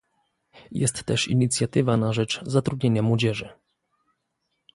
[0.71, 3.49] Jest też inicjatywa na rzecz zatrudnienia młodzieży